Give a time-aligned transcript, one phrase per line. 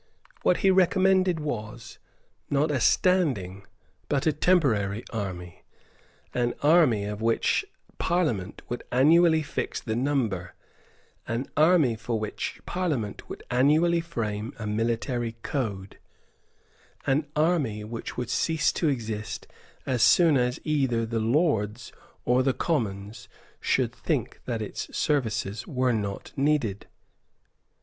[0.41, 1.99] What he recommended was,
[2.49, 3.67] not a standing,
[4.09, 5.63] but a temporary army,
[6.33, 7.63] an army of which
[7.99, 10.55] Parliament would annually fix the number,
[11.27, 15.99] an army for which Parliament would annually frame a military code,
[17.05, 19.45] an army which would cease to exist
[19.85, 21.93] as soon as either the Lords
[22.25, 23.29] or the Commons
[23.59, 26.87] should think that its services were not needed.